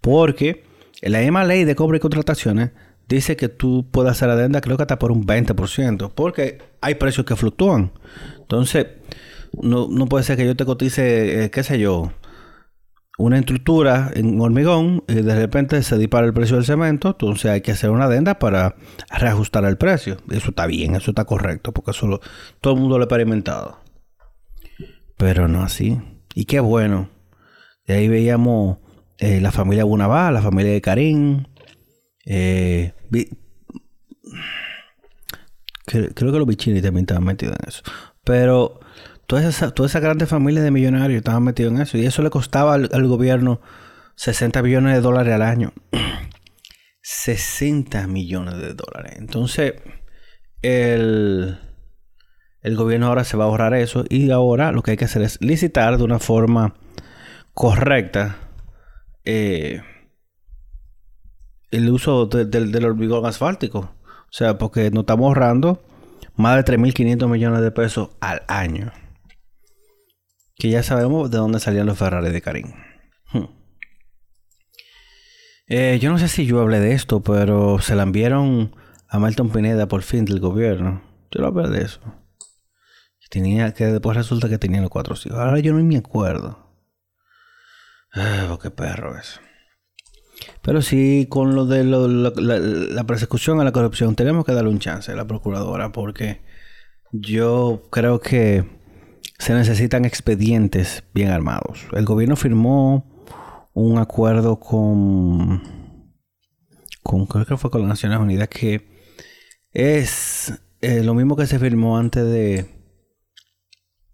Porque 0.00 0.64
la 1.02 1.20
misma 1.20 1.44
ley 1.44 1.64
de 1.64 1.74
cobre 1.74 1.98
y 1.98 2.00
contrataciones 2.00 2.70
dice 3.08 3.36
que 3.36 3.48
tú 3.48 3.88
puedes 3.90 4.12
hacer 4.12 4.30
adenda, 4.30 4.60
creo 4.60 4.76
que 4.76 4.82
hasta 4.82 4.98
por 4.98 5.12
un 5.12 5.26
20%, 5.26 6.12
porque 6.14 6.58
hay 6.80 6.96
precios 6.96 7.26
que 7.26 7.36
fluctúan. 7.36 7.92
Entonces, 8.38 8.86
no, 9.52 9.88
puede 10.06 10.24
ser 10.24 10.36
que 10.36 10.46
yo 10.46 10.56
te 10.56 10.64
cotice, 10.64 11.44
eh, 11.44 11.50
qué 11.50 11.62
sé 11.62 11.78
yo, 11.78 12.12
una 13.18 13.38
estructura 13.38 14.10
en 14.14 14.40
hormigón 14.40 15.02
y 15.08 15.14
de 15.14 15.34
repente 15.34 15.82
se 15.82 15.96
dispara 15.96 16.26
el 16.26 16.34
precio 16.34 16.56
del 16.56 16.66
cemento, 16.66 17.08
entonces 17.08 17.50
hay 17.50 17.60
que 17.62 17.72
hacer 17.72 17.90
una 17.90 18.04
adenda 18.04 18.38
para 18.38 18.76
reajustar 19.10 19.64
el 19.64 19.78
precio. 19.78 20.18
Eso 20.30 20.50
está 20.50 20.66
bien, 20.66 20.94
eso 20.96 21.12
está 21.12 21.24
correcto, 21.24 21.72
porque 21.72 21.92
eso 21.92 22.20
todo 22.60 22.74
el 22.74 22.80
mundo 22.80 22.98
lo 22.98 23.04
ha 23.04 23.06
experimentado. 23.06 23.78
Pero 25.16 25.48
no 25.48 25.62
así. 25.62 25.98
Y 26.34 26.44
qué 26.44 26.60
bueno 26.60 27.08
De 27.86 27.94
ahí 27.94 28.08
veíamos 28.08 28.76
eh, 29.18 29.40
la 29.40 29.52
familia 29.52 29.84
Bunabá, 29.84 30.30
la 30.30 30.42
familia 30.42 30.72
de 30.72 30.80
Karim. 30.80 31.44
Eh, 32.24 32.92
creo 35.86 36.32
que 36.32 36.38
los 36.38 36.46
bichini 36.46 36.82
también 36.82 37.04
estaban 37.04 37.24
metidos 37.24 37.56
en 37.60 37.68
eso. 37.68 37.82
Pero 38.24 38.80
todas 39.26 39.44
esas, 39.44 39.74
toda 39.74 39.88
esa 39.88 40.26
familias 40.26 40.64
de 40.64 40.70
millonarios 40.70 41.18
estaban 41.18 41.44
metidos 41.44 41.72
en 41.72 41.80
eso. 41.80 41.98
Y 41.98 42.06
eso 42.06 42.22
le 42.22 42.30
costaba 42.30 42.74
al, 42.74 43.06
gobierno 43.06 43.60
60 44.16 44.62
millones 44.62 44.94
de 44.94 45.00
dólares 45.00 45.34
al 45.34 45.42
año. 45.42 45.72
60 47.02 48.06
millones 48.08 48.56
de 48.58 48.74
dólares. 48.74 49.14
Entonces, 49.16 49.74
el, 50.62 51.58
el 52.62 52.76
gobierno 52.76 53.06
ahora 53.06 53.24
se 53.24 53.36
va 53.36 53.44
a 53.44 53.46
ahorrar 53.46 53.74
eso 53.74 54.04
y 54.08 54.30
ahora 54.30 54.72
lo 54.72 54.82
que 54.82 54.92
hay 54.92 54.96
que 54.96 55.04
hacer 55.04 55.22
es 55.22 55.40
licitar 55.40 55.96
de 55.96 56.04
una 56.04 56.18
forma 56.18 56.74
correcta 57.54 58.45
eh, 59.26 59.82
el 61.70 61.90
uso 61.90 62.26
del 62.26 62.84
hormigón 62.84 63.26
asfáltico. 63.26 63.80
O 63.80 64.32
sea, 64.32 64.58
porque 64.58 64.90
nos 64.90 65.02
estamos 65.02 65.26
ahorrando 65.26 65.82
más 66.36 66.56
de 66.56 66.76
3.500 66.76 67.28
millones 67.28 67.60
de 67.60 67.70
pesos 67.70 68.10
al 68.20 68.42
año. 68.48 68.92
Que 70.56 70.70
ya 70.70 70.82
sabemos 70.82 71.30
de 71.30 71.38
dónde 71.38 71.60
salían 71.60 71.86
los 71.86 71.98
Ferrari 71.98 72.30
de 72.30 72.40
Karim. 72.40 72.72
Hmm. 73.32 73.46
Eh, 75.68 75.98
yo 76.00 76.10
no 76.10 76.18
sé 76.18 76.28
si 76.28 76.46
yo 76.46 76.60
hablé 76.60 76.80
de 76.80 76.92
esto, 76.92 77.22
pero 77.22 77.78
se 77.80 77.94
la 77.94 78.04
enviaron 78.04 78.74
a 79.08 79.18
Milton 79.18 79.50
Pineda 79.50 79.88
por 79.88 80.02
fin 80.02 80.24
del 80.24 80.40
gobierno. 80.40 81.02
Yo 81.30 81.40
no 81.40 81.48
hablé 81.48 81.68
de 81.68 81.84
eso. 81.84 82.00
Tenía 83.28 83.74
que 83.74 83.86
después 83.86 84.16
resulta 84.16 84.48
que 84.48 84.58
tenía 84.58 84.80
los 84.80 84.90
cuatro 84.90 85.14
hijos. 85.14 85.38
Ahora 85.38 85.58
yo 85.58 85.72
no 85.72 85.82
me 85.82 85.96
acuerdo. 85.96 86.65
Ah, 88.12 88.58
qué 88.62 88.70
perro 88.70 89.18
es. 89.18 89.40
Pero 90.62 90.82
sí, 90.82 91.26
con 91.28 91.54
lo 91.54 91.66
de 91.66 91.84
la, 91.84 93.04
persecución 93.04 93.60
a 93.60 93.64
la 93.64 93.72
corrupción, 93.72 94.14
tenemos 94.14 94.44
que 94.44 94.52
darle 94.52 94.70
un 94.70 94.78
chance 94.78 95.10
a 95.12 95.16
la 95.16 95.26
procuradora 95.26 95.92
porque 95.92 96.42
yo 97.12 97.88
creo 97.90 98.20
que 98.20 98.64
se 99.38 99.54
necesitan 99.54 100.04
expedientes 100.04 101.04
bien 101.14 101.30
armados. 101.30 101.86
El 101.92 102.04
gobierno 102.04 102.36
firmó 102.36 103.28
un 103.72 103.98
acuerdo 103.98 104.58
con, 104.58 106.12
con 107.02 107.26
creo 107.26 107.46
que 107.46 107.56
fue 107.56 107.70
con 107.70 107.82
las 107.82 107.88
Naciones 107.88 108.18
Unidas 108.18 108.48
que 108.48 108.88
es 109.72 110.60
eh, 110.80 111.02
lo 111.02 111.14
mismo 111.14 111.36
que 111.36 111.46
se 111.46 111.58
firmó 111.58 111.98
antes 111.98 112.24
de, 112.24 112.66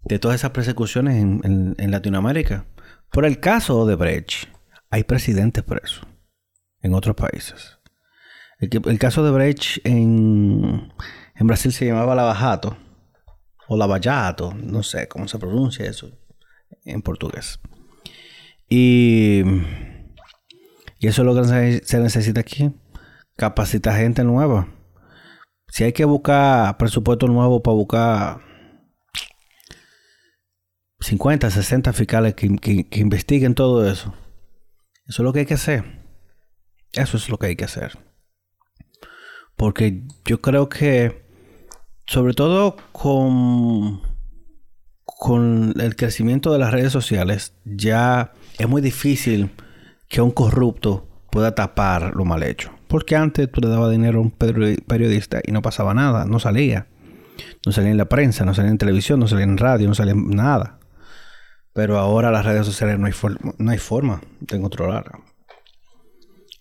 de 0.03 0.19
todas 0.19 0.35
esas 0.35 0.51
persecuciones 0.51 1.15
en, 1.15 1.91
Latinoamérica. 1.91 2.65
Por 3.13 3.25
el 3.25 3.39
caso 3.39 3.85
de 3.85 3.95
Brecht, 3.95 4.47
hay 4.89 5.03
presidentes 5.03 5.63
presos 5.63 6.05
en 6.81 6.93
otros 6.93 7.15
países. 7.15 7.79
El, 8.59 8.99
caso 8.99 9.23
de 9.23 9.31
Brecht 9.31 9.85
en, 9.85 10.91
Brasil 11.39 11.71
se 11.71 11.85
llamaba 11.85 12.15
Lavajato 12.15 12.75
o 13.67 13.77
Lavallato, 13.77 14.53
no 14.55 14.83
sé 14.83 15.07
cómo 15.07 15.27
se 15.27 15.39
pronuncia 15.39 15.85
eso 15.85 16.09
en 16.83 17.01
portugués. 17.01 17.59
Y, 18.67 19.43
eso 20.99 21.21
es 21.21 21.25
lo 21.25 21.35
que 21.35 21.81
se 21.83 21.99
necesita 21.99 22.41
aquí. 22.41 22.73
Capacita 23.35 23.95
gente 23.95 24.23
nueva 24.23 24.67
si 25.73 25.83
hay 25.83 25.91
que 25.91 26.05
buscar 26.05 26.77
presupuesto 26.77 27.27
nuevo 27.27 27.63
para 27.63 27.73
buscar 27.73 28.41
50, 31.13 31.51
60 31.51 31.93
fiscales 31.93 32.33
que, 32.33 32.47
investiguen 32.91 33.53
todo 33.53 33.87
eso, 33.87 34.15
eso 35.07 35.21
es 35.21 35.23
lo 35.23 35.31
que 35.31 35.41
hay 35.41 35.45
que 35.45 35.53
hacer. 35.53 35.83
Eso 36.91 37.17
es 37.17 37.29
lo 37.29 37.37
que 37.37 37.47
hay 37.47 37.55
que 37.55 37.65
hacer. 37.65 37.99
Porque 39.55 40.07
yo 40.25 40.41
creo 40.41 40.69
que, 40.69 41.23
sobre 42.07 42.33
todo 42.33 42.77
con, 42.91 44.01
con 45.05 45.79
el 45.79 45.95
crecimiento 45.95 46.51
de 46.51 46.57
las 46.57 46.71
redes 46.71 46.91
sociales, 46.91 47.53
ya 47.63 48.33
es 48.57 48.67
muy 48.67 48.81
difícil 48.81 49.51
que 50.09 50.19
un 50.19 50.31
corrupto 50.31 51.07
pueda 51.29 51.53
tapar 51.53 52.15
lo 52.15 52.25
mal 52.25 52.41
hecho. 52.41 52.71
Porque 52.87 53.15
antes 53.15 53.51
tú 53.51 53.61
le 53.61 53.69
dabas 53.69 53.91
dinero 53.91 54.17
a 54.17 54.21
un 54.23 54.31
periodista 54.31 55.41
y 55.45 55.51
no 55.51 55.61
pasaba 55.61 55.93
nada, 55.93 56.25
no 56.25 56.39
salía. 56.39 56.87
No 57.65 57.71
salía 57.71 57.91
en 57.91 57.97
la 57.97 58.09
prensa, 58.09 58.45
no 58.45 58.55
salía 58.55 58.71
en 58.71 58.79
televisión, 58.79 59.19
no 59.19 59.27
salía 59.27 59.45
en 59.45 59.57
radio, 59.57 59.87
no 59.87 59.93
salía 59.93 60.13
en 60.13 60.29
nada. 60.29 60.79
Pero 61.73 61.97
ahora 61.97 62.31
las 62.31 62.45
redes 62.45 62.65
sociales 62.65 62.99
no 62.99 63.07
hay, 63.07 63.13
no 63.57 63.71
hay 63.71 63.77
forma 63.79 64.21
de 64.39 64.61
controlar. 64.61 65.11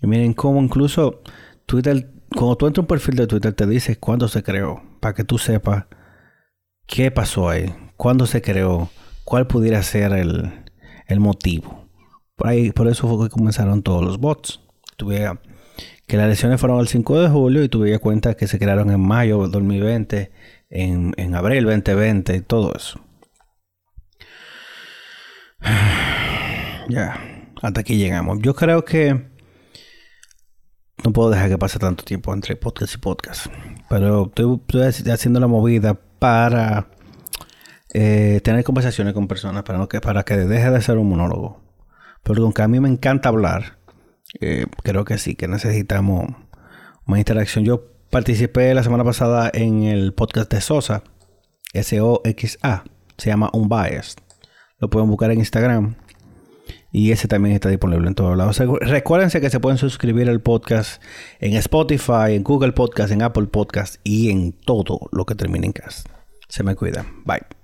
Y 0.01 0.07
miren 0.07 0.33
cómo 0.33 0.61
incluso 0.61 1.23
Twitter, 1.67 2.11
cuando 2.35 2.57
tú 2.57 2.67
entras 2.67 2.83
un 2.83 2.89
perfil 2.89 3.17
de 3.17 3.27
Twitter, 3.27 3.53
te 3.53 3.67
dice 3.67 3.97
cuándo 3.97 4.27
se 4.29 4.43
creó, 4.43 4.83
para 5.01 5.15
que 5.15 5.25
tú 5.25 5.39
sepas 5.39 5.85
qué 6.87 7.11
pasó 7.11 7.49
ahí, 7.49 7.73
cuándo 7.97 8.27
se 8.27 8.43
creó, 8.43 8.91
cuál 9.25 9.47
pudiera 9.47 9.83
ser 9.83 10.13
el, 10.13 10.65
el 11.07 11.21
motivo. 11.21 11.89
Por, 12.35 12.49
ahí, 12.49 12.73
por 12.73 12.89
eso 12.89 13.07
fue 13.07 13.29
que 13.29 13.33
comenzaron 13.33 13.83
todos 13.83 14.03
los 14.03 14.19
bots. 14.19 14.61
Tuve 14.97 15.31
que 16.07 16.17
las 16.17 16.27
elecciones 16.27 16.61
fueron 16.61 16.81
el 16.81 16.89
5 16.89 17.21
de 17.21 17.29
julio 17.29 17.63
y 17.63 17.69
tuve 17.69 17.99
cuenta 17.99 18.35
que 18.35 18.47
se 18.47 18.59
crearon 18.59 18.91
en 18.91 19.01
mayo 19.01 19.43
del 19.43 19.51
2020, 19.53 20.33
en, 20.71 21.15
en 21.17 21.35
abril 21.35 21.65
2020 21.65 22.37
y 22.37 22.41
todo 22.41 22.75
eso. 22.75 23.01
ya, 26.89 27.21
hasta 27.61 27.81
aquí 27.81 27.97
llegamos. 27.97 28.39
Yo 28.41 28.55
creo 28.55 28.85
que 28.85 29.33
no 31.05 31.13
puedo 31.13 31.31
dejar 31.31 31.49
que 31.49 31.59
pase 31.59 31.79
tanto 31.79 32.05
tiempo 32.05 32.33
entre 32.33 32.57
podcast 32.57 32.95
y 32.95 32.99
podcast. 32.99 33.47
Pero 33.89 34.27
estoy, 34.27 34.61
haciendo 35.13 35.41
la 35.41 35.47
movida 35.47 35.95
para 36.19 36.89
eh, 37.93 38.41
tener 38.45 38.65
conversaciones 38.65 39.13
con 39.13 39.29
personas, 39.29 39.63
para, 39.65 39.87
que, 39.87 40.01
para 40.01 40.23
que 40.23 40.37
deje 40.37 40.71
de 40.71 40.81
ser 40.81 40.99
un 40.99 41.09
monólogo. 41.09 41.61
Porque 42.23 42.43
aunque 42.43 42.63
a 42.63 42.69
mí 42.69 42.79
me 42.79 42.89
encanta 42.89 43.29
hablar, 43.29 43.79
eh, 44.41 44.67
creo 44.83 45.05
que 45.05 45.19
sí, 45.19 45.35
que 45.35 45.49
necesitamos 45.49 46.27
más 47.05 47.19
interacción. 47.19 47.65
Yo 47.65 47.85
participé 48.11 48.73
la 48.75 48.83
semana 48.83 49.05
pasada 49.05 49.51
en 49.53 49.83
el 49.83 50.15
podcast 50.15 50.53
de 50.53 50.61
Sosa, 50.61 51.03
S-O-X-A, 51.73 52.85
se 53.19 53.31
llama 53.31 53.51
Unbiased. 53.53 54.19
Lo 54.83 54.91
pueden 54.91 55.09
buscar 55.09 55.31
en 55.31 55.39
Instagram. 55.39 55.95
Y 56.91 57.13
ese 57.13 57.29
también 57.29 57.55
está 57.55 57.69
disponible 57.69 58.09
en 58.09 58.17
todos 58.17 58.37
lados. 58.37 58.61
Recuérdense 58.81 59.41
que 59.41 59.49
se 59.49 59.61
pueden 59.61 59.79
suscribir 59.79 60.29
al 60.29 60.41
podcast 60.41 61.01
en 61.39 61.55
Spotify, 61.55 62.35
en 62.35 62.43
Google 62.43 62.73
Podcast, 62.73 63.13
en 63.13 63.23
Apple 63.23 63.47
Podcast 63.47 64.01
y 64.03 64.31
en 64.31 64.53
todo 64.53 65.09
lo 65.13 65.25
que 65.25 65.37
termine 65.37 65.67
en 65.67 65.73
cast. 65.73 66.09
Se 66.49 66.65
me 66.65 66.75
cuidan. 66.75 67.07
Bye. 67.25 67.62